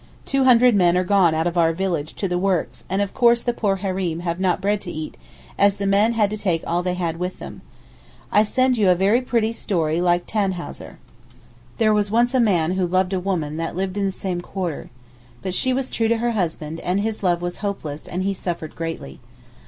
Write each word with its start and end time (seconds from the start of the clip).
Two 0.25 0.45
hundred 0.45 0.73
men 0.73 0.97
are 0.97 1.03
gone 1.03 1.35
out 1.35 1.45
of 1.45 1.59
our 1.59 1.73
village 1.73 2.15
to 2.15 2.27
the 2.27 2.39
works 2.39 2.83
and 2.89 3.03
of 3.03 3.13
course 3.13 3.43
the 3.43 3.53
poor 3.53 3.75
Hareem 3.75 4.21
have 4.21 4.39
not 4.39 4.59
bread 4.59 4.81
to 4.81 4.91
eat 4.91 5.15
as 5.59 5.75
the 5.75 5.85
men 5.85 6.13
had 6.13 6.31
to 6.31 6.37
take 6.37 6.63
all 6.65 6.81
they 6.81 6.95
had 6.95 7.17
with 7.17 7.37
them. 7.37 7.61
I 8.31 8.41
send 8.43 8.77
you 8.79 8.89
a 8.89 8.95
very 8.95 9.21
pretty 9.21 9.53
story 9.53 10.01
like 10.01 10.25
Tannhäuser. 10.25 10.95
There 11.77 11.93
was 11.93 12.09
once 12.09 12.33
a 12.33 12.39
man 12.39 12.71
who 12.71 12.87
loved 12.87 13.13
a 13.13 13.19
woman 13.19 13.57
that 13.57 13.75
lived 13.75 13.95
in 13.95 14.07
the 14.07 14.11
same 14.11 14.41
quarter. 14.41 14.89
But 15.43 15.53
she 15.53 15.71
was 15.71 15.91
true 15.91 16.07
to 16.07 16.17
her 16.17 16.31
husband, 16.31 16.79
and 16.79 17.01
his 17.01 17.21
love 17.21 17.43
was 17.43 17.57
hopeless, 17.57 18.07
and 18.07 18.23
he 18.23 18.33
suffered 18.33 18.75
greatly. 18.75 19.19